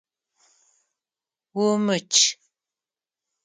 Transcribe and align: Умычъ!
Умычъ! 1.63 2.21